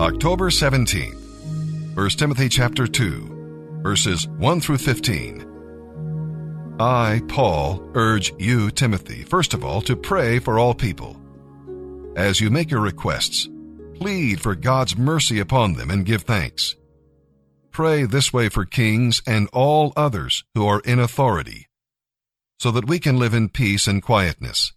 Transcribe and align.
October 0.00 0.50
17th, 0.50 1.94
1 1.96 2.08
Timothy 2.10 2.48
chapter 2.48 2.88
2, 2.88 3.78
verses 3.80 4.26
1 4.26 4.60
through 4.60 4.78
15. 4.78 6.76
I, 6.80 7.22
Paul, 7.28 7.88
urge 7.94 8.32
you, 8.36 8.72
Timothy, 8.72 9.22
first 9.22 9.54
of 9.54 9.64
all, 9.64 9.80
to 9.82 9.94
pray 9.94 10.40
for 10.40 10.58
all 10.58 10.74
people. 10.74 11.16
As 12.16 12.40
you 12.40 12.50
make 12.50 12.72
your 12.72 12.80
requests, 12.80 13.48
plead 13.94 14.40
for 14.40 14.56
God's 14.56 14.96
mercy 14.96 15.38
upon 15.38 15.74
them 15.74 15.92
and 15.92 16.04
give 16.04 16.22
thanks. 16.22 16.74
Pray 17.70 18.02
this 18.02 18.32
way 18.32 18.48
for 18.48 18.64
kings 18.64 19.22
and 19.28 19.48
all 19.52 19.92
others 19.96 20.42
who 20.54 20.66
are 20.66 20.80
in 20.80 20.98
authority, 20.98 21.68
so 22.58 22.72
that 22.72 22.88
we 22.88 22.98
can 22.98 23.16
live 23.16 23.32
in 23.32 23.48
peace 23.48 23.86
and 23.86 24.02
quietness, 24.02 24.72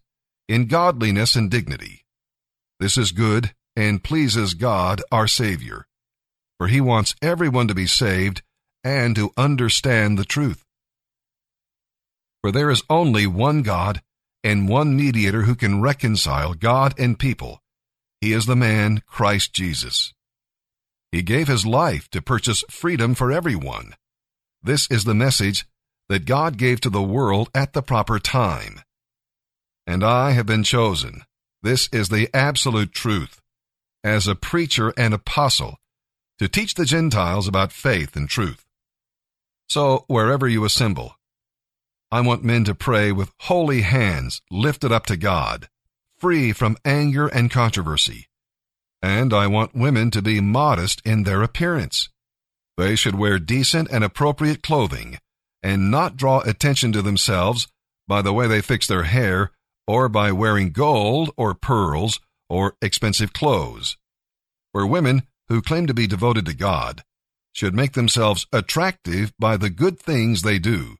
in 0.47 0.67
godliness 0.67 1.35
and 1.35 1.49
dignity. 1.49 2.05
This 2.79 2.99
is 2.99 3.11
good 3.11 3.55
and 3.77 4.03
pleases 4.03 4.55
God 4.55 5.03
our 5.11 5.27
Savior, 5.27 5.85
for 6.57 6.67
he 6.67 6.81
wants 6.81 7.15
everyone 7.21 7.67
to 7.67 7.75
be 7.75 7.85
saved 7.85 8.41
and 8.83 9.15
to 9.15 9.29
understand 9.37 10.17
the 10.17 10.25
truth. 10.25 10.65
For 12.41 12.51
there 12.51 12.71
is 12.71 12.81
only 12.89 13.27
one 13.27 13.61
God 13.61 14.01
and 14.43 14.67
one 14.67 14.95
mediator 14.95 15.43
who 15.43 15.53
can 15.53 15.79
reconcile 15.79 16.55
God 16.55 16.99
and 16.99 17.19
people. 17.19 17.61
He 18.19 18.33
is 18.33 18.47
the 18.47 18.55
man 18.55 19.03
Christ 19.05 19.53
Jesus. 19.53 20.11
He 21.11 21.21
gave 21.21 21.47
his 21.47 21.63
life 21.63 22.09
to 22.09 22.21
purchase 22.21 22.63
freedom 22.71 23.13
for 23.13 23.31
everyone. 23.31 23.93
This 24.63 24.89
is 24.89 25.03
the 25.03 25.13
message 25.13 25.67
that 26.09 26.25
God 26.25 26.57
gave 26.57 26.81
to 26.81 26.89
the 26.89 27.03
world 27.03 27.49
at 27.53 27.73
the 27.73 27.83
proper 27.83 28.17
time. 28.17 28.81
And 29.85 30.03
I 30.03 30.31
have 30.31 30.47
been 30.47 30.63
chosen. 30.63 31.21
This 31.61 31.89
is 31.91 32.09
the 32.09 32.27
absolute 32.33 32.91
truth 32.91 33.39
as 34.07 34.27
a 34.27 34.35
preacher 34.35 34.93
and 34.97 35.13
apostle 35.13 35.77
to 36.39 36.47
teach 36.47 36.75
the 36.75 36.85
Gentiles 36.85 37.47
about 37.47 37.71
faith 37.71 38.15
and 38.15 38.29
truth. 38.29 38.65
So, 39.69 40.05
wherever 40.07 40.47
you 40.47 40.63
assemble, 40.63 41.15
I 42.09 42.21
want 42.21 42.43
men 42.43 42.63
to 42.63 42.75
pray 42.75 43.11
with 43.11 43.33
holy 43.41 43.81
hands 43.81 44.41
lifted 44.49 44.91
up 44.91 45.05
to 45.07 45.17
God, 45.17 45.67
free 46.17 46.53
from 46.53 46.77
anger 46.85 47.27
and 47.27 47.51
controversy. 47.51 48.29
And 49.01 49.33
I 49.33 49.47
want 49.47 49.75
women 49.75 50.09
to 50.11 50.21
be 50.21 50.39
modest 50.39 51.01
in 51.03 51.23
their 51.23 51.43
appearance. 51.43 52.09
They 52.77 52.95
should 52.95 53.15
wear 53.15 53.39
decent 53.39 53.89
and 53.91 54.03
appropriate 54.03 54.63
clothing 54.63 55.17
and 55.61 55.91
not 55.91 56.15
draw 56.15 56.39
attention 56.41 56.93
to 56.93 57.01
themselves 57.01 57.67
by 58.07 58.21
the 58.21 58.33
way 58.33 58.47
they 58.47 58.61
fix 58.61 58.87
their 58.87 59.03
hair 59.03 59.51
or 59.85 60.07
by 60.07 60.31
wearing 60.31 60.71
gold 60.71 61.31
or 61.35 61.53
pearls 61.53 62.19
or 62.49 62.75
expensive 62.81 63.33
clothes. 63.33 63.97
For 64.71 64.85
women 64.85 65.23
who 65.47 65.61
claim 65.61 65.87
to 65.87 65.93
be 65.93 66.07
devoted 66.07 66.45
to 66.45 66.53
God 66.53 67.03
should 67.53 67.73
make 67.73 67.93
themselves 67.93 68.45
attractive 68.53 69.33
by 69.39 69.57
the 69.57 69.69
good 69.69 69.99
things 69.99 70.41
they 70.41 70.59
do. 70.59 70.97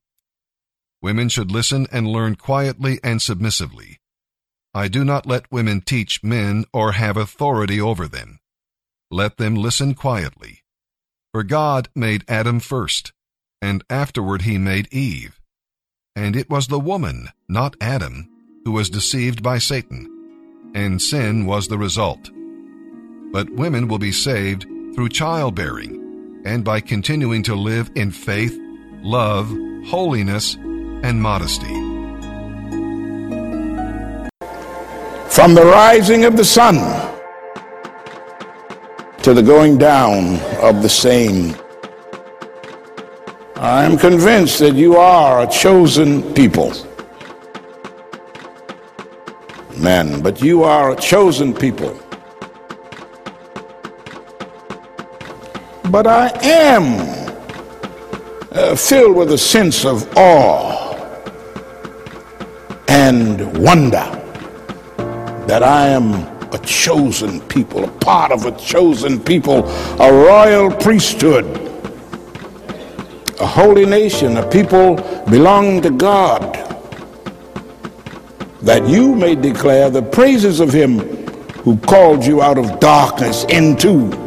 Women 1.02 1.30
should 1.30 1.52
listen 1.52 1.88
and 1.92 2.08
learn 2.08 2.36
quietly 2.36 3.00
and 3.04 3.22
submissively. 3.22 4.00
I 4.74 4.88
do 4.88 5.04
not 5.04 5.26
let 5.26 5.52
women 5.52 5.82
teach 5.82 6.24
men 6.24 6.66
or 6.74 6.94
have 6.94 7.18
authority 7.18 7.80
over 7.80 8.08
them. 8.08 8.40
Let 9.12 9.38
them 9.38 9.56
listen 9.56 9.94
quietly. 9.94 10.64
For 11.32 11.44
God 11.44 11.90
made 11.96 12.26
Adam 12.28 12.60
first, 12.60 13.14
and 13.62 13.84
afterward 13.90 14.44
he 14.44 14.58
made 14.58 14.92
Eve. 14.92 15.40
And 16.16 16.36
it 16.36 16.50
was 16.50 16.68
the 16.68 16.80
woman, 16.80 17.30
not 17.48 17.76
Adam, 17.80 18.30
who 18.66 18.72
was 18.72 18.90
deceived 18.90 19.44
by 19.44 19.60
Satan 19.60 20.14
and 20.78 21.02
sin 21.02 21.46
was 21.46 21.68
the 21.68 21.78
result. 21.78 22.30
But 23.32 23.50
women 23.50 23.88
will 23.88 24.00
be 24.00 24.12
saved 24.12 24.64
through 24.96 25.10
childbearing 25.10 26.42
and 26.46 26.64
by 26.64 26.80
continuing 26.80 27.44
to 27.44 27.56
live 27.56 27.92
in 27.96 28.12
faith, 28.12 28.58
love, 29.02 29.50
holiness, 29.86 30.56
and 30.56 31.22
modesty. 31.22 31.74
From 35.30 35.54
the 35.54 35.66
rising 35.66 36.26
of 36.26 36.38
the 36.38 36.46
sun 36.46 36.76
to 39.22 39.34
the 39.34 39.44
going 39.44 39.78
down 39.78 40.40
of 40.62 40.82
the 40.82 40.90
same, 40.90 41.56
I 43.56 43.84
am 43.84 43.98
convinced 43.98 44.60
that 44.60 44.76
you 44.76 44.96
are 44.96 45.44
a 45.44 45.48
chosen 45.48 46.34
people 46.34 46.74
men, 49.80 50.22
but 50.22 50.42
you 50.42 50.64
are 50.64 50.92
a 50.92 50.96
chosen 50.96 51.54
people. 51.54 52.07
But 55.98 56.06
I 56.06 56.28
am 56.44 56.84
uh, 58.52 58.76
filled 58.76 59.16
with 59.16 59.32
a 59.32 59.38
sense 59.40 59.84
of 59.84 60.08
awe 60.16 60.94
and 62.88 63.58
wonder 63.58 64.06
that 65.48 65.64
I 65.64 65.88
am 65.88 66.14
a 66.54 66.60
chosen 66.60 67.42
people, 67.48 67.86
a 67.86 67.92
part 67.94 68.32
of 68.32 68.46
a 68.46 68.56
chosen 68.60 69.20
people, 69.20 69.68
a 70.00 70.14
royal 70.14 70.70
priesthood, 70.70 71.46
a 73.40 73.48
holy 73.48 73.88
nation, 73.88 74.38
a 74.38 74.48
people 74.48 74.98
belonging 75.32 75.82
to 75.82 75.90
God 75.90 76.54
that 78.62 78.88
you 78.88 79.16
may 79.16 79.34
declare 79.34 79.90
the 79.90 80.04
praises 80.04 80.60
of 80.60 80.72
him 80.72 81.00
who 81.64 81.76
called 81.76 82.24
you 82.24 82.44
out 82.44 82.60
of 82.60 82.80
darkness 82.80 83.46
into 83.46 84.27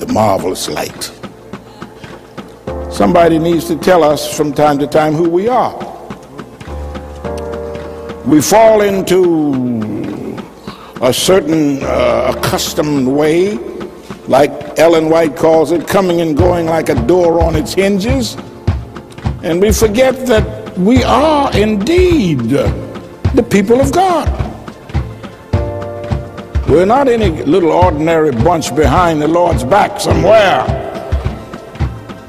the 0.00 0.12
marvelous 0.12 0.68
light. 0.68 1.12
Somebody 2.90 3.38
needs 3.38 3.66
to 3.68 3.76
tell 3.76 4.02
us 4.02 4.34
from 4.36 4.52
time 4.52 4.78
to 4.78 4.86
time 4.86 5.12
who 5.12 5.28
we 5.28 5.46
are. 5.46 5.76
We 8.26 8.40
fall 8.40 8.80
into 8.80 10.38
a 11.02 11.12
certain 11.12 11.82
uh, 11.82 12.34
accustomed 12.36 13.08
way, 13.08 13.54
like 14.26 14.50
Ellen 14.78 15.10
White 15.10 15.36
calls 15.36 15.70
it, 15.70 15.86
coming 15.86 16.20
and 16.20 16.36
going 16.36 16.66
like 16.66 16.88
a 16.88 16.94
door 17.06 17.42
on 17.42 17.54
its 17.54 17.74
hinges. 17.74 18.36
And 19.42 19.60
we 19.60 19.72
forget 19.72 20.26
that 20.26 20.78
we 20.78 21.02
are 21.04 21.54
indeed 21.56 22.40
the 23.34 23.46
people 23.50 23.80
of 23.80 23.92
God. 23.92 24.39
We're 26.70 26.86
not 26.86 27.08
any 27.08 27.42
little 27.42 27.72
ordinary 27.72 28.30
bunch 28.30 28.72
behind 28.76 29.20
the 29.20 29.26
Lord's 29.26 29.64
back 29.64 29.98
somewhere. 29.98 30.60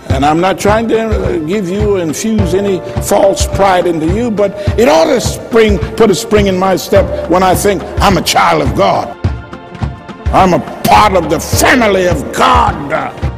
And 0.10 0.26
I'm 0.26 0.42
not 0.42 0.60
trying 0.60 0.88
to 0.88 1.00
uh, 1.00 1.38
give 1.46 1.70
you, 1.70 1.98
or 1.98 2.00
infuse 2.00 2.56
any 2.56 2.80
false 3.04 3.46
pride 3.46 3.86
into 3.86 4.08
you, 4.08 4.32
but 4.32 4.52
it 4.80 4.90
ought 4.90 5.06
to 5.06 5.22
spring, 5.22 5.78
put 5.96 6.10
a 6.10 6.16
spring 6.16 6.48
in 6.48 6.58
my 6.58 6.76
step 6.76 7.30
when 7.30 7.44
I 7.44 7.54
think 7.54 7.84
I'm 8.02 8.18
a 8.18 8.24
child 8.24 8.64
of 8.68 8.76
God. 8.76 9.16
I'm 10.34 10.56
a 10.56 10.82
part 10.86 11.14
of 11.14 11.30
the 11.30 11.40
family 11.40 12.08
of 12.08 12.34
God. 12.34 13.31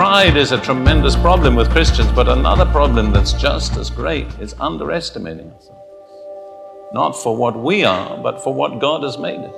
Pride 0.00 0.38
is 0.38 0.50
a 0.50 0.58
tremendous 0.58 1.14
problem 1.14 1.54
with 1.54 1.68
Christians, 1.68 2.10
but 2.12 2.26
another 2.26 2.64
problem 2.64 3.12
that's 3.12 3.34
just 3.34 3.76
as 3.76 3.90
great 3.90 4.26
is 4.40 4.54
underestimating 4.58 5.52
ourselves. 5.52 5.92
Not 6.94 7.10
for 7.10 7.36
what 7.36 7.54
we 7.54 7.84
are, 7.84 8.16
but 8.16 8.42
for 8.42 8.54
what 8.54 8.80
God 8.80 9.02
has 9.02 9.18
made 9.18 9.40
us. 9.40 9.54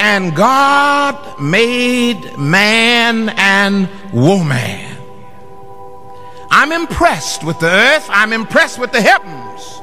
And 0.00 0.34
God 0.34 1.38
made 1.38 2.38
man 2.38 3.28
and 3.36 3.90
woman. 4.14 4.96
I'm 6.50 6.72
impressed 6.72 7.44
with 7.44 7.60
the 7.60 7.68
earth, 7.68 8.06
I'm 8.08 8.32
impressed 8.32 8.78
with 8.78 8.90
the 8.90 9.02
heavens. 9.02 9.82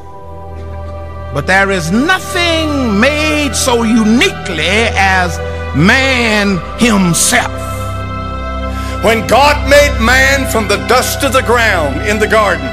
But 1.32 1.46
there 1.46 1.70
is 1.70 1.92
nothing 1.92 3.00
made 3.00 3.54
so 3.54 3.84
uniquely 3.84 4.90
as 4.98 5.38
man 5.76 6.58
himself. 6.80 7.52
When 9.04 9.26
God 9.28 9.70
made 9.70 9.98
man 10.04 10.50
from 10.52 10.68
the 10.68 10.84
dust 10.88 11.24
of 11.24 11.34
the 11.34 11.44
ground 11.44 12.02
in 12.08 12.20
the 12.20 12.28
garden 12.28 12.68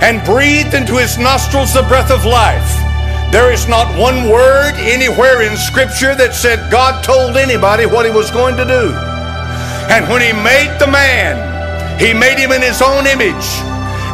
and 0.00 0.24
breathed 0.24 0.72
into 0.72 0.96
his 0.96 1.18
nostrils 1.18 1.74
the 1.74 1.82
breath 1.82 2.10
of 2.10 2.24
life, 2.24 2.80
there 3.30 3.52
is 3.52 3.68
not 3.68 3.86
one 3.98 4.28
word 4.28 4.74
anywhere 4.74 5.42
in 5.42 5.56
Scripture 5.56 6.16
that 6.16 6.34
said 6.34 6.70
God 6.70 7.04
told 7.04 7.36
anybody 7.36 7.86
what 7.86 8.06
he 8.06 8.10
was 8.10 8.30
going 8.30 8.56
to 8.56 8.64
do. 8.64 8.90
And 9.86 10.08
when 10.10 10.18
he 10.18 10.34
made 10.34 10.74
the 10.82 10.90
man, 10.90 11.38
he 12.00 12.10
made 12.10 12.42
him 12.42 12.50
in 12.50 12.62
his 12.62 12.82
own 12.82 13.06
image. 13.06 13.46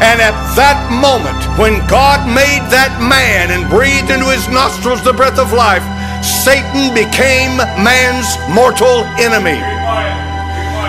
And 0.05 0.21
at 0.21 0.37
that 0.61 0.93
moment, 0.93 1.41
when 1.57 1.81
God 1.89 2.29
made 2.29 2.69
that 2.69 2.93
man 3.01 3.49
and 3.49 3.65
breathed 3.73 4.13
into 4.13 4.29
his 4.29 4.45
nostrils 4.53 5.01
the 5.01 5.17
breath 5.17 5.41
of 5.41 5.57
life, 5.57 5.85
Satan 6.23 6.95
became 6.95 7.57
man's 7.83 8.29
mortal 8.49 9.05
enemy. 9.19 9.61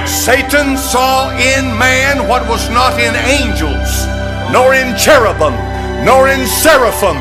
Satan 0.08 0.78
saw 0.78 1.32
in 1.32 1.66
man 1.78 2.28
what 2.28 2.48
was 2.48 2.70
not 2.70 3.00
in 3.00 3.16
angels, 3.16 4.08
nor 4.52 4.74
in 4.74 4.96
cherubim, 4.96 5.56
nor 6.06 6.30
in 6.30 6.46
seraphim, 6.48 7.18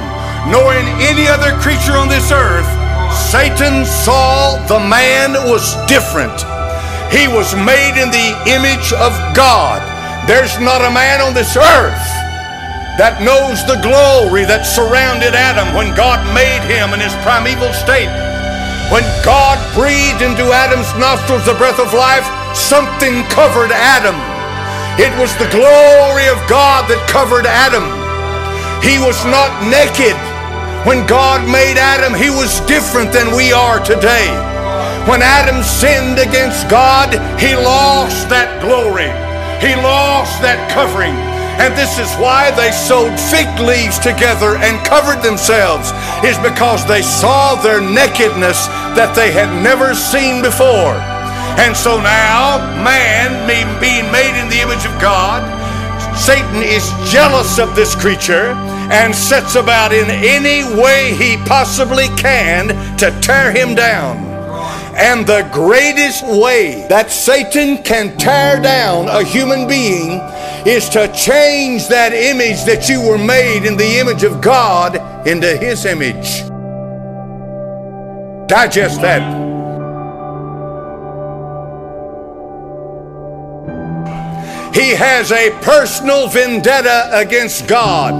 nor 0.51 0.75
in 0.75 0.87
any 1.03 1.27
other 1.27 1.53
creature 1.61 1.97
on 1.99 2.09
this 2.09 2.31
earth, 2.31 2.69
Satan 3.31 3.85
saw 3.85 4.57
the 4.67 4.79
man 4.79 5.33
was 5.51 5.75
different. 5.87 6.37
He 7.11 7.27
was 7.29 7.55
made 7.55 8.01
in 8.01 8.11
the 8.11 8.29
image 8.47 8.93
of 8.93 9.13
God. 9.35 9.83
There's 10.29 10.59
not 10.61 10.83
a 10.83 10.91
man 10.91 11.21
on 11.21 11.35
this 11.35 11.57
earth 11.57 12.16
that 12.97 13.21
knows 13.21 13.61
the 13.69 13.77
glory 13.85 14.49
that 14.49 14.65
surrounded 14.65 15.37
Adam 15.37 15.77
when 15.77 15.93
God 15.93 16.25
made 16.33 16.65
him 16.65 16.97
in 16.97 17.01
his 17.05 17.13
primeval 17.21 17.69
state. 17.77 18.09
When 18.89 19.05
God 19.21 19.61
breathed 19.77 20.25
into 20.25 20.49
Adam's 20.49 20.89
nostrils 20.97 21.45
the 21.45 21.59
breath 21.61 21.77
of 21.77 21.93
life, 21.93 22.25
something 22.57 23.21
covered 23.29 23.69
Adam. 23.69 24.17
It 24.97 25.13
was 25.21 25.29
the 25.37 25.51
glory 25.53 26.25
of 26.33 26.41
God 26.49 26.89
that 26.89 27.05
covered 27.05 27.45
Adam. 27.45 27.85
He 28.81 28.97
was 28.97 29.21
not 29.29 29.53
naked. 29.69 30.17
When 30.89 31.05
God 31.05 31.45
made 31.45 31.77
Adam, 31.77 32.17
he 32.17 32.33
was 32.33 32.65
different 32.65 33.13
than 33.13 33.37
we 33.37 33.53
are 33.53 33.77
today. 33.77 34.33
When 35.05 35.21
Adam 35.21 35.61
sinned 35.61 36.17
against 36.17 36.65
God, 36.73 37.13
he 37.37 37.53
lost 37.53 38.33
that 38.33 38.63
glory. 38.65 39.13
He 39.61 39.77
lost 39.77 40.41
that 40.41 40.73
covering. 40.73 41.36
And 41.57 41.73
this 41.75 41.99
is 41.99 42.13
why 42.21 42.51
they 42.53 42.71
sewed 42.71 43.19
fig 43.19 43.49
leaves 43.59 43.99
together 43.99 44.57
and 44.61 44.85
covered 44.87 45.23
themselves, 45.23 45.91
is 46.23 46.37
because 46.45 46.87
they 46.87 47.03
saw 47.03 47.55
their 47.57 47.81
nakedness 47.81 48.69
that 48.93 49.17
they 49.17 49.33
had 49.33 49.49
never 49.65 49.95
seen 49.95 50.43
before. 50.43 50.95
And 51.57 51.75
so 51.75 51.97
now, 51.97 52.61
man 52.85 53.49
being 53.81 54.13
made 54.13 54.37
in 54.37 54.49
the 54.53 54.61
image 54.61 54.85
of 54.85 54.93
God, 55.01 55.41
Satan 56.17 56.61
is 56.61 56.85
jealous 57.11 57.59
of 57.59 57.75
this 57.75 57.95
creature 57.95 58.53
and 58.93 59.15
sets 59.15 59.55
about 59.55 59.93
in 59.93 60.11
any 60.11 60.65
way 60.77 61.15
he 61.15 61.37
possibly 61.49 62.09
can 62.17 62.69
to 62.99 63.11
tear 63.21 63.51
him 63.53 63.75
down. 63.75 64.17
And 64.97 65.27
the 65.27 65.49
greatest 65.53 66.25
way 66.25 66.87
that 66.89 67.11
Satan 67.11 67.83
can 67.83 68.17
tear 68.17 68.61
down 68.61 69.09
a 69.09 69.23
human 69.23 69.69
being 69.69 70.21
is 70.67 70.89
to 70.91 71.07
change 71.13 71.89
that 71.89 72.13
image 72.13 72.65
that 72.65 72.89
you 72.89 73.01
were 73.01 73.19
made 73.19 73.65
in 73.65 73.77
the 73.77 73.99
image 73.99 74.25
of 74.25 74.41
God 74.41 74.97
into 75.27 75.57
His 75.57 75.85
image. 75.85 76.43
Digest 78.49 79.01
that. 79.01 79.45
He 84.75 84.91
has 84.91 85.33
a 85.33 85.51
personal 85.63 86.29
vendetta 86.29 87.09
against 87.13 87.67
God. 87.67 88.15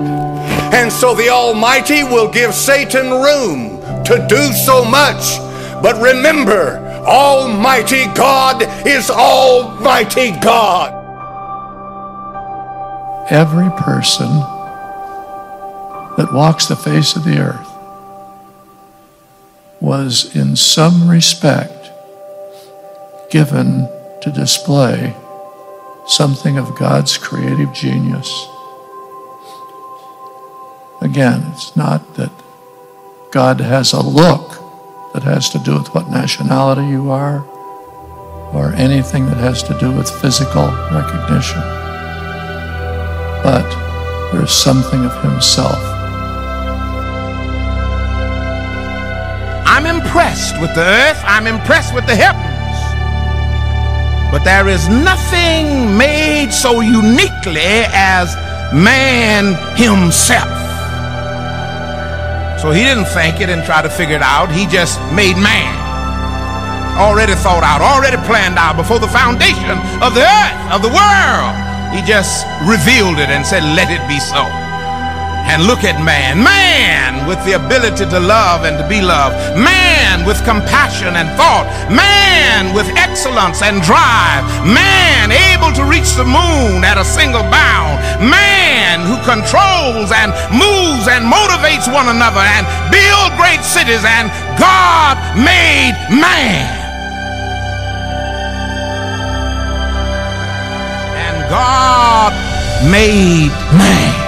And 0.73 0.91
so 0.91 1.15
the 1.15 1.29
Almighty 1.29 2.03
will 2.03 2.31
give 2.31 2.55
Satan 2.55 3.11
room 3.11 3.81
to 4.05 4.25
do 4.29 4.53
so 4.53 4.85
much 4.85 5.39
but 5.83 6.01
remember, 6.01 6.79
Almighty 7.07 8.07
God 8.15 8.65
is 8.87 9.11
Almighty 9.11 10.33
God. 10.41 10.96
Every 13.29 13.71
person 13.71 14.29
that 16.17 16.31
walks 16.33 16.67
the 16.67 16.77
face 16.77 17.17
of 17.17 17.25
the 17.25 17.39
earth 17.39 17.69
was 19.81 20.37
in 20.37 20.55
some 20.55 21.11
respect 21.11 21.91
given 23.29 23.89
to 24.23 24.31
display 24.31 25.17
something 26.07 26.57
of 26.57 26.79
God's 26.79 27.19
creative 27.19 27.73
genius. 27.73 28.31
Again, 31.01 31.51
it's 31.53 31.77
not 31.77 32.15
that 32.15 32.31
God 33.33 33.61
has 33.61 33.93
a 33.93 34.01
look 34.01 34.51
that 35.15 35.25
has 35.25 35.51
to 35.51 35.59
do 35.59 35.77
with 35.77 35.93
what 35.93 36.09
nationality 36.11 36.87
you 36.87 37.11
are 37.11 37.45
or 38.55 38.73
anything 38.75 39.27
that 39.27 39.39
has 39.39 39.65
to 39.65 39.77
do 39.81 39.91
with 39.91 40.09
physical 40.09 40.69
recognition. 40.93 41.86
But 43.47 43.71
there's 44.33 44.51
something 44.51 45.05
of 45.05 45.23
himself. 45.23 45.79
I'm 49.65 49.87
impressed 49.87 50.61
with 50.61 50.75
the 50.75 50.83
earth, 50.83 51.23
I'm 51.25 51.47
impressed 51.47 51.95
with 51.95 52.07
the 52.09 52.17
heavens. 52.17 52.43
But 54.33 54.43
there 54.43 54.67
is 54.67 54.89
nothing 54.89 55.97
made 55.97 56.51
so 56.51 56.81
uniquely 56.81 57.87
as 57.95 58.35
man 58.75 59.55
himself. 59.77 60.51
So 62.61 62.73
he 62.73 62.83
didn't 62.83 63.07
think 63.15 63.41
it 63.41 63.49
and 63.49 63.63
try 63.63 63.81
to 63.81 63.89
figure 63.89 64.17
it 64.17 64.23
out. 64.23 64.51
He 64.51 64.67
just 64.67 64.99
made 65.13 65.37
man. 65.37 65.71
Already 66.99 67.37
thought 67.37 67.63
out, 67.63 67.81
already 67.81 68.17
planned 68.27 68.59
out 68.59 68.75
before 68.75 68.99
the 68.99 69.07
foundation 69.07 69.79
of 70.03 70.15
the 70.19 70.27
earth, 70.27 70.75
of 70.75 70.83
the 70.83 70.91
world. 70.91 71.66
He 71.95 72.03
just 72.03 72.47
revealed 72.67 73.19
it 73.19 73.31
and 73.31 73.45
said, 73.47 73.63
Let 73.63 73.91
it 73.91 74.03
be 74.09 74.19
so. 74.19 74.43
And 75.47 75.63
look 75.63 75.87
at 75.87 76.03
man. 76.03 76.43
Man 76.43 77.23
with 77.31 77.39
the 77.47 77.55
ability 77.55 78.03
to 78.11 78.19
love 78.19 78.67
and 78.67 78.75
to 78.83 78.87
be 78.91 78.99
loved. 78.99 79.39
Man 79.55 80.27
with 80.27 80.43
compassion 80.43 81.15
and 81.15 81.31
thought. 81.39 81.71
Man 81.87 82.75
with 82.75 82.91
excellence 82.99 83.63
and 83.63 83.79
drive. 83.79 84.43
Man 84.67 85.31
able 85.31 85.71
to 85.79 85.87
reach 85.87 86.19
the 86.19 86.27
moon 86.27 86.83
at 86.83 86.99
a 86.99 87.07
single 87.07 87.47
bound. 87.47 88.03
Man 88.19 89.07
who 89.07 89.15
controls 89.23 90.11
and 90.11 90.35
moves 90.51 91.07
and 91.07 91.23
motivates 91.23 91.87
one 91.87 92.11
another 92.11 92.43
and 92.43 92.67
build 92.91 93.31
great 93.39 93.63
cities. 93.63 94.03
And 94.03 94.27
God 94.59 95.15
made 95.39 95.95
man. 96.11 96.86
God 101.49 102.33
made 102.91 103.55
man. 103.79 104.27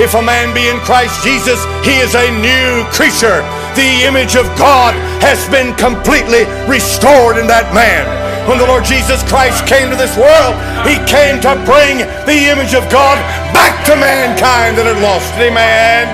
If 0.00 0.14
a 0.14 0.22
man 0.22 0.54
be 0.56 0.66
in 0.66 0.80
Christ 0.80 1.22
Jesus, 1.22 1.60
he 1.84 2.00
is 2.00 2.16
a 2.16 2.32
new 2.40 2.88
creature. 2.90 3.44
The 3.76 4.08
image 4.08 4.34
of 4.34 4.48
God 4.56 4.96
has 5.20 5.44
been 5.52 5.76
completely 5.76 6.48
restored 6.66 7.36
in 7.36 7.46
that 7.46 7.68
man. 7.76 8.08
When 8.48 8.58
the 8.58 8.66
Lord 8.66 8.82
Jesus 8.82 9.22
Christ 9.28 9.68
came 9.68 9.92
to 9.92 10.00
this 10.00 10.16
world, 10.16 10.56
he 10.88 10.96
came 11.04 11.38
to 11.44 11.54
bring 11.68 12.02
the 12.24 12.48
image 12.48 12.74
of 12.74 12.88
God 12.88 13.20
back 13.52 13.76
to 13.86 13.94
mankind 13.94 14.80
that 14.80 14.88
had 14.88 14.98
lost 15.04 15.30
it. 15.36 15.52
Amen. 15.52 16.08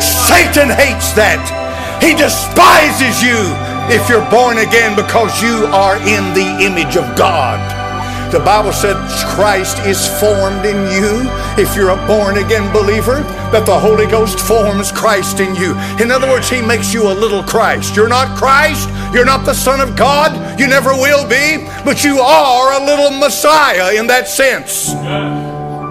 Satan 0.00 0.70
hates 0.70 1.12
that. 1.18 1.42
He 1.98 2.14
despises 2.14 3.18
you 3.20 3.50
if 3.90 4.08
you're 4.08 4.28
born 4.30 4.58
again 4.58 4.94
because 4.94 5.42
you 5.42 5.66
are 5.72 5.96
in 5.96 6.34
the 6.34 6.64
image 6.64 6.96
of 6.96 7.16
God. 7.16 7.58
The 8.32 8.40
Bible 8.40 8.72
said 8.72 8.96
Christ 9.34 9.78
is 9.86 10.06
formed 10.20 10.66
in 10.66 10.76
you. 10.92 11.24
If 11.56 11.74
you're 11.74 11.88
a 11.88 12.06
born 12.06 12.36
again 12.36 12.70
believer, 12.74 13.22
that 13.52 13.64
the 13.64 13.78
Holy 13.78 14.06
Ghost 14.06 14.38
forms 14.38 14.92
Christ 14.92 15.40
in 15.40 15.54
you. 15.54 15.72
In 15.98 16.10
other 16.10 16.28
words, 16.28 16.50
He 16.50 16.60
makes 16.60 16.92
you 16.92 17.10
a 17.10 17.14
little 17.14 17.42
Christ. 17.42 17.96
You're 17.96 18.08
not 18.08 18.36
Christ. 18.36 18.90
You're 19.14 19.24
not 19.24 19.46
the 19.46 19.54
Son 19.54 19.80
of 19.80 19.96
God. 19.96 20.60
You 20.60 20.66
never 20.66 20.90
will 20.90 21.26
be. 21.26 21.66
But 21.86 22.04
you 22.04 22.18
are 22.20 22.78
a 22.78 22.84
little 22.84 23.18
Messiah 23.18 23.94
in 23.94 24.06
that 24.08 24.28
sense. 24.28 24.92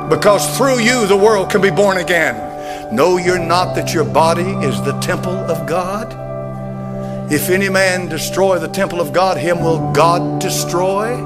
Because 0.08 0.56
through 0.56 0.78
you, 0.78 1.08
the 1.08 1.18
world 1.18 1.50
can 1.50 1.62
be 1.62 1.72
born 1.72 1.98
again. 1.98 2.96
Know 2.96 3.18
you're 3.18 3.40
not 3.40 3.74
that 3.74 3.96
your 3.96 4.06
body 4.06 4.52
is 4.64 4.80
the 4.84 4.94
temple 5.00 5.34
of 5.34 5.68
God. 5.68 6.27
If 7.30 7.50
any 7.50 7.68
man 7.68 8.08
destroy 8.08 8.58
the 8.58 8.70
temple 8.70 9.02
of 9.02 9.12
God, 9.12 9.38
him 9.38 9.62
will 9.62 9.92
God 9.92 10.40
destroy. 10.40 11.18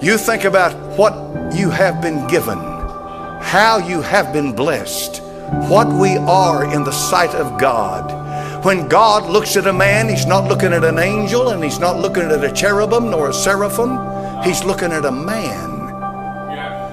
You 0.00 0.16
think 0.16 0.44
about 0.44 0.74
what 0.96 1.54
you 1.54 1.68
have 1.68 2.00
been 2.00 2.26
given, 2.26 2.58
how 2.58 3.76
you 3.86 4.00
have 4.00 4.32
been 4.32 4.54
blessed, 4.54 5.22
what 5.68 5.88
we 5.88 6.16
are 6.16 6.64
in 6.72 6.82
the 6.82 6.92
sight 6.92 7.34
of 7.34 7.60
God. 7.60 8.64
When 8.64 8.88
God 8.88 9.30
looks 9.30 9.54
at 9.56 9.66
a 9.66 9.72
man, 9.72 10.08
He's 10.08 10.24
not 10.24 10.48
looking 10.48 10.72
at 10.72 10.82
an 10.82 10.98
angel 10.98 11.50
and 11.50 11.62
He's 11.62 11.78
not 11.78 12.00
looking 12.00 12.24
at 12.24 12.42
a 12.42 12.50
cherubim 12.50 13.10
nor 13.10 13.28
a 13.28 13.34
seraphim. 13.34 13.98
He's 14.42 14.64
looking 14.64 14.92
at 14.92 15.04
a 15.04 15.12
man. 15.12 15.72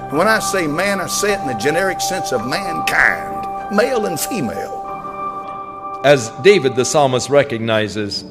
And 0.10 0.18
when 0.18 0.28
I 0.28 0.40
say 0.40 0.68
man, 0.68 1.00
I 1.00 1.08
say 1.08 1.34
it 1.34 1.40
in 1.40 1.48
the 1.48 1.54
generic 1.54 2.02
sense 2.02 2.34
of 2.34 2.46
mankind, 2.46 3.74
male 3.74 4.08
and 4.08 4.20
female. 4.20 4.83
As 6.04 6.30
David 6.42 6.76
the 6.76 6.84
psalmist 6.84 7.30
recognizes, 7.30 8.24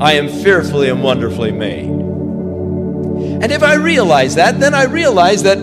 I 0.00 0.12
am 0.12 0.28
fearfully 0.28 0.90
and 0.90 1.02
wonderfully 1.02 1.50
made. 1.50 1.88
And 1.88 3.50
if 3.50 3.62
I 3.62 3.74
realize 3.74 4.34
that, 4.34 4.60
then 4.60 4.74
I 4.74 4.84
realize 4.84 5.42
that 5.44 5.56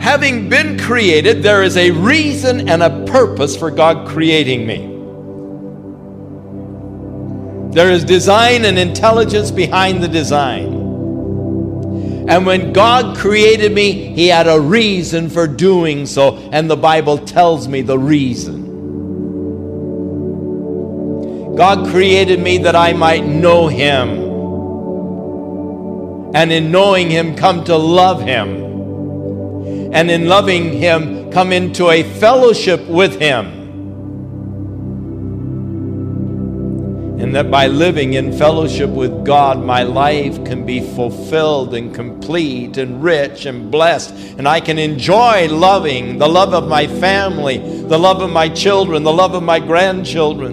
having 0.00 0.48
been 0.48 0.78
created, 0.78 1.42
there 1.42 1.64
is 1.64 1.76
a 1.76 1.90
reason 1.90 2.68
and 2.68 2.82
a 2.82 3.04
purpose 3.06 3.56
for 3.56 3.72
God 3.72 4.06
creating 4.06 4.66
me. 4.66 4.86
There 7.74 7.90
is 7.90 8.04
design 8.04 8.64
and 8.64 8.78
intelligence 8.78 9.50
behind 9.50 10.00
the 10.02 10.08
design. 10.08 10.79
And 12.30 12.46
when 12.46 12.72
God 12.72 13.16
created 13.16 13.74
me, 13.74 13.90
He 14.14 14.28
had 14.28 14.46
a 14.46 14.60
reason 14.60 15.28
for 15.28 15.48
doing 15.48 16.06
so, 16.06 16.36
and 16.52 16.70
the 16.70 16.76
Bible 16.76 17.18
tells 17.18 17.66
me 17.66 17.82
the 17.82 17.98
reason. 17.98 18.68
God 21.56 21.88
created 21.90 22.38
me 22.38 22.58
that 22.58 22.76
I 22.76 22.92
might 22.92 23.24
know 23.24 23.66
Him, 23.66 24.08
and 26.32 26.52
in 26.52 26.70
knowing 26.70 27.10
Him, 27.10 27.34
come 27.34 27.64
to 27.64 27.76
love 27.76 28.22
Him, 28.22 29.90
and 29.92 30.08
in 30.08 30.28
loving 30.28 30.72
Him, 30.72 31.32
come 31.32 31.52
into 31.52 31.90
a 31.90 32.04
fellowship 32.04 32.86
with 32.86 33.18
Him. 33.18 33.59
And 37.20 37.34
that 37.36 37.50
by 37.50 37.66
living 37.66 38.14
in 38.14 38.32
fellowship 38.32 38.88
with 38.88 39.26
God, 39.26 39.62
my 39.62 39.82
life 39.82 40.42
can 40.46 40.64
be 40.64 40.80
fulfilled 40.80 41.74
and 41.74 41.94
complete 41.94 42.78
and 42.78 43.02
rich 43.02 43.44
and 43.44 43.70
blessed, 43.70 44.14
and 44.38 44.48
I 44.48 44.60
can 44.60 44.78
enjoy 44.78 45.46
loving 45.48 46.16
the 46.16 46.26
love 46.26 46.54
of 46.54 46.66
my 46.66 46.86
family, 46.86 47.58
the 47.58 47.98
love 47.98 48.22
of 48.22 48.30
my 48.30 48.48
children, 48.48 49.02
the 49.02 49.12
love 49.12 49.34
of 49.34 49.42
my 49.42 49.60
grandchildren, 49.60 50.52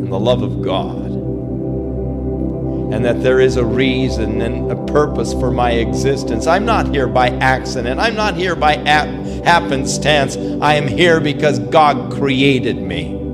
and 0.00 0.12
the 0.12 0.18
love 0.18 0.42
of 0.42 0.60
God. 0.60 1.06
And 2.92 3.04
that 3.04 3.22
there 3.22 3.38
is 3.38 3.56
a 3.56 3.64
reason 3.64 4.40
and 4.40 4.72
a 4.72 4.86
purpose 4.86 5.32
for 5.34 5.52
my 5.52 5.72
existence. 5.72 6.48
I'm 6.48 6.64
not 6.64 6.88
here 6.92 7.06
by 7.06 7.28
accident. 7.28 8.00
I'm 8.00 8.16
not 8.16 8.34
here 8.34 8.56
by 8.56 8.76
happenstance. 9.44 10.36
I 10.60 10.74
am 10.74 10.88
here 10.88 11.20
because 11.20 11.60
God 11.60 12.10
created 12.10 12.78
me 12.78 13.27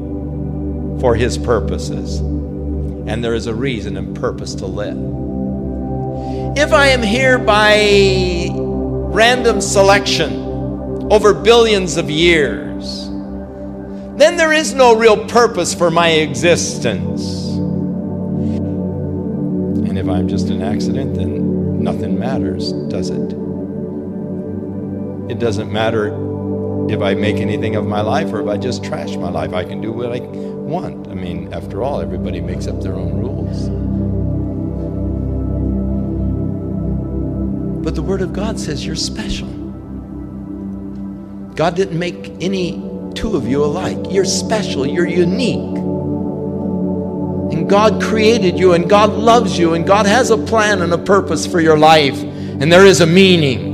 for 1.00 1.14
His 1.14 1.38
purposes. 1.38 2.18
And 2.18 3.22
there 3.22 3.34
is 3.34 3.46
a 3.46 3.54
reason 3.54 3.96
and 3.96 4.16
purpose 4.16 4.54
to 4.56 4.66
live. 4.66 4.96
If 6.56 6.72
I 6.72 6.88
am 6.88 7.02
here 7.02 7.38
by 7.38 8.48
random 8.52 9.60
selection 9.60 10.32
over 11.10 11.34
billions 11.34 11.96
of 11.96 12.08
years, 12.08 13.08
then 14.16 14.36
there 14.36 14.52
is 14.52 14.72
no 14.72 14.94
real 14.96 15.26
purpose 15.26 15.74
for 15.74 15.90
my 15.90 16.10
existence. 16.10 17.48
And 19.88 19.98
if 19.98 20.08
I'm 20.08 20.28
just 20.28 20.48
an 20.48 20.62
accident, 20.62 21.16
then 21.16 21.82
nothing 21.82 22.18
matters, 22.18 22.72
does 22.88 23.10
it? 23.10 23.32
It 25.30 25.38
doesn't 25.38 25.72
matter 25.72 26.08
if 26.88 27.00
I 27.00 27.14
make 27.14 27.36
anything 27.36 27.76
of 27.76 27.86
my 27.86 28.00
life 28.00 28.32
or 28.32 28.40
if 28.40 28.48
I 28.48 28.56
just 28.56 28.84
trash 28.84 29.16
my 29.16 29.30
life. 29.30 29.52
I 29.52 29.64
can 29.64 29.80
do 29.80 29.90
what 29.90 30.12
I 30.12 30.20
want. 30.64 31.08
I 31.08 31.14
mean, 31.14 31.52
after 31.52 31.82
all, 31.82 32.00
everybody 32.00 32.40
makes 32.40 32.66
up 32.66 32.80
their 32.82 32.94
own 32.94 33.14
rules. 33.14 33.68
But 37.84 37.94
the 37.94 38.02
Word 38.02 38.22
of 38.22 38.32
God 38.32 38.58
says 38.58 38.84
you're 38.84 38.96
special. 38.96 39.48
God 41.54 41.76
didn't 41.76 41.98
make 41.98 42.32
any 42.40 42.82
two 43.14 43.36
of 43.36 43.46
you 43.46 43.62
alike. 43.64 43.98
You're 44.10 44.24
special, 44.24 44.86
you're 44.86 45.06
unique. 45.06 45.76
And 47.52 47.68
God 47.68 48.02
created 48.02 48.58
you, 48.58 48.72
and 48.72 48.88
God 48.88 49.10
loves 49.10 49.58
you, 49.58 49.74
and 49.74 49.86
God 49.86 50.06
has 50.06 50.30
a 50.30 50.38
plan 50.38 50.82
and 50.82 50.92
a 50.92 50.98
purpose 50.98 51.46
for 51.46 51.60
your 51.60 51.78
life, 51.78 52.20
and 52.20 52.72
there 52.72 52.86
is 52.86 53.00
a 53.00 53.06
meaning. 53.06 53.73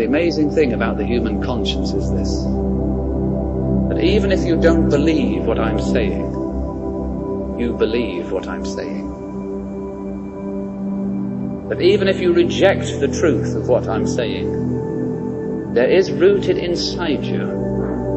The 0.00 0.06
amazing 0.06 0.50
thing 0.50 0.72
about 0.72 0.96
the 0.96 1.04
human 1.04 1.42
conscience 1.42 1.92
is 1.92 2.10
this 2.10 2.42
that 3.90 4.02
even 4.02 4.32
if 4.32 4.46
you 4.46 4.58
don't 4.58 4.88
believe 4.88 5.44
what 5.44 5.58
I'm 5.58 5.78
saying, 5.78 6.22
you 7.60 7.74
believe 7.76 8.32
what 8.32 8.48
I'm 8.48 8.64
saying. 8.64 9.10
That 11.68 11.82
even 11.82 12.08
if 12.08 12.18
you 12.18 12.32
reject 12.32 12.86
the 12.98 13.08
truth 13.08 13.54
of 13.54 13.68
what 13.68 13.88
I'm 13.88 14.06
saying, 14.06 15.74
there 15.74 15.90
is 15.90 16.10
rooted 16.10 16.56
inside 16.56 17.22
you 17.22 17.42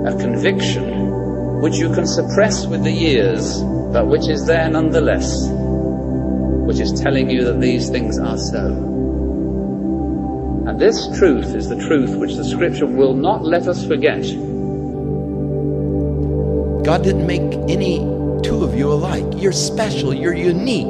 a 0.07 0.17
conviction 0.17 1.59
which 1.59 1.75
you 1.75 1.93
can 1.93 2.07
suppress 2.07 2.65
with 2.65 2.85
the 2.85 2.91
years, 2.93 3.61
but 3.91 4.07
which 4.07 4.29
is 4.29 4.45
there 4.45 4.69
nonetheless, 4.69 5.49
which 5.49 6.79
is 6.79 6.93
telling 7.01 7.29
you 7.29 7.43
that 7.43 7.59
these 7.59 7.89
things 7.89 8.17
are 8.19 8.37
so. 8.37 8.93
And 10.65 10.79
this 10.79 11.07
truth 11.17 11.55
is 11.55 11.67
the 11.67 11.75
truth 11.75 12.15
which 12.15 12.35
the 12.35 12.43
scripture 12.43 12.85
will 12.85 13.13
not 13.13 13.43
let 13.43 13.67
us 13.67 13.85
forget. 13.85 14.23
God 16.83 17.03
didn't 17.03 17.27
make 17.27 17.53
any 17.69 17.99
two 18.43 18.63
of 18.63 18.73
you 18.73 18.91
alike. 18.91 19.25
You're 19.35 19.51
special, 19.51 20.13
you're 20.13 20.33
unique. 20.33 20.87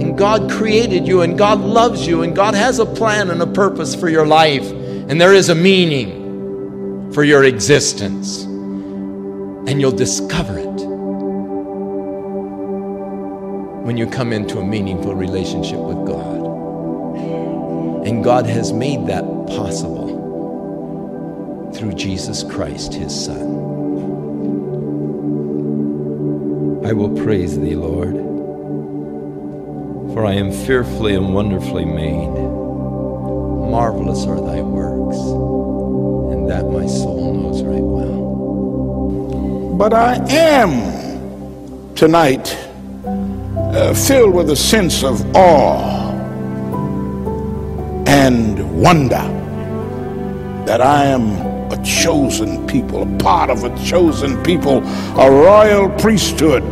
And 0.00 0.16
God 0.16 0.50
created 0.50 1.06
you, 1.06 1.20
and 1.22 1.36
God 1.38 1.60
loves 1.60 2.06
you, 2.06 2.22
and 2.22 2.34
God 2.34 2.54
has 2.54 2.78
a 2.78 2.86
plan 2.86 3.30
and 3.30 3.40
a 3.42 3.46
purpose 3.46 3.94
for 3.94 4.08
your 4.08 4.26
life, 4.26 4.68
and 4.70 5.20
there 5.20 5.34
is 5.34 5.50
a 5.50 5.54
meaning 5.54 7.12
for 7.12 7.22
your 7.22 7.44
existence. 7.44 8.44
And 8.44 9.80
you'll 9.80 9.92
discover 9.92 10.58
it 10.58 10.64
when 13.84 13.96
you 13.96 14.06
come 14.06 14.32
into 14.32 14.58
a 14.58 14.64
meaningful 14.64 15.14
relationship 15.14 15.78
with 15.78 16.06
God. 16.06 16.53
And 18.04 18.22
God 18.22 18.46
has 18.46 18.72
made 18.72 19.06
that 19.06 19.24
possible 19.48 20.04
through 21.74 21.94
Jesus 21.94 22.42
Christ, 22.42 22.92
his 22.92 23.24
Son. 23.24 23.54
I 26.84 26.92
will 26.92 27.16
praise 27.24 27.58
thee, 27.58 27.74
Lord, 27.74 28.14
for 30.12 30.26
I 30.26 30.34
am 30.34 30.52
fearfully 30.52 31.14
and 31.14 31.34
wonderfully 31.34 31.86
made. 31.86 32.28
Marvelous 33.70 34.26
are 34.26 34.36
thy 34.36 34.60
works, 34.60 35.16
and 36.34 36.46
that 36.50 36.66
my 36.66 36.86
soul 36.86 37.32
knows 37.32 37.62
right 37.62 37.80
well. 37.80 39.74
But 39.78 39.94
I 39.94 40.16
am 40.28 41.94
tonight 41.94 42.54
uh, 43.06 43.94
filled 43.94 44.34
with 44.34 44.50
a 44.50 44.56
sense 44.56 45.02
of 45.02 45.24
awe 45.34 46.03
and 48.06 48.80
wonder 48.80 49.22
that 50.66 50.80
I 50.80 51.06
am 51.06 51.30
a 51.72 51.82
chosen 51.84 52.66
people, 52.66 53.02
a 53.02 53.18
part 53.18 53.50
of 53.50 53.64
a 53.64 53.84
chosen 53.84 54.42
people, 54.42 54.78
a 55.18 55.30
royal 55.30 55.88
priesthood, 55.98 56.62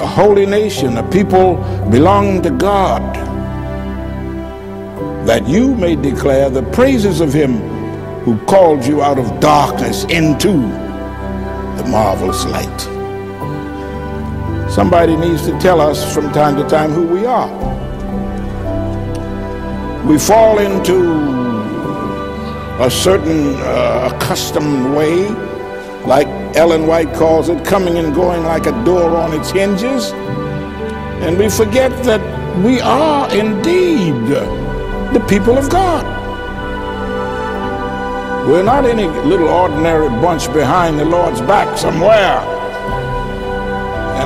a 0.00 0.06
holy 0.06 0.46
nation, 0.46 0.98
a 0.98 1.10
people 1.10 1.56
belonging 1.90 2.42
to 2.42 2.50
God, 2.50 3.02
that 5.26 5.46
you 5.48 5.74
may 5.74 5.96
declare 5.96 6.50
the 6.50 6.62
praises 6.64 7.20
of 7.20 7.32
him 7.32 7.58
who 8.20 8.38
called 8.46 8.84
you 8.84 9.02
out 9.02 9.18
of 9.18 9.40
darkness 9.40 10.04
into 10.04 10.52
the 10.52 11.84
marvelous 11.88 12.44
light. 12.46 12.80
Somebody 14.70 15.16
needs 15.16 15.42
to 15.46 15.58
tell 15.60 15.80
us 15.80 16.12
from 16.14 16.32
time 16.32 16.56
to 16.56 16.68
time 16.68 16.90
who 16.90 17.06
we 17.06 17.24
are 17.24 17.85
we 20.06 20.18
fall 20.18 20.58
into 20.60 20.96
a 22.80 22.88
certain 22.88 23.56
uh, 23.56 24.12
accustomed 24.12 24.94
way, 24.94 25.28
like 26.06 26.28
Ellen 26.56 26.86
White 26.86 27.12
calls 27.14 27.48
it, 27.48 27.64
coming 27.64 27.98
and 27.98 28.14
going 28.14 28.44
like 28.44 28.66
a 28.66 28.84
door 28.84 29.16
on 29.16 29.32
its 29.32 29.50
hinges. 29.50 30.12
And 31.24 31.36
we 31.36 31.48
forget 31.48 31.90
that 32.04 32.20
we 32.62 32.80
are 32.80 33.28
indeed 33.34 34.14
the 35.12 35.24
people 35.28 35.58
of 35.58 35.68
God. 35.68 36.04
We're 38.48 38.62
not 38.62 38.84
any 38.84 39.08
little 39.28 39.48
ordinary 39.48 40.08
bunch 40.08 40.46
behind 40.52 41.00
the 41.00 41.04
Lord's 41.04 41.40
back 41.40 41.76
somewhere. 41.76 42.55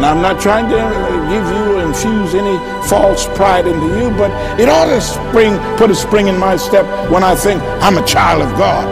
And 0.00 0.06
I'm 0.06 0.22
not 0.22 0.40
trying 0.40 0.66
to 0.70 0.80
give 1.28 1.44
you, 1.44 1.76
or 1.76 1.82
infuse 1.84 2.34
any 2.34 2.56
false 2.88 3.26
pride 3.36 3.66
into 3.66 3.86
you, 3.98 4.08
but 4.16 4.30
it 4.58 4.66
ought 4.66 4.86
to 4.86 4.98
spring, 4.98 5.58
put 5.76 5.90
a 5.90 5.94
spring 5.94 6.28
in 6.28 6.38
my 6.38 6.56
step 6.56 6.86
when 7.10 7.22
I 7.22 7.34
think 7.34 7.60
I'm 7.84 7.98
a 7.98 8.06
child 8.06 8.40
of 8.40 8.48
God. 8.56 8.88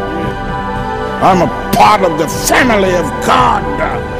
I'm 1.24 1.40
a 1.40 1.74
part 1.74 2.02
of 2.02 2.18
the 2.18 2.28
family 2.28 2.94
of 2.94 3.06
God. 3.24 4.17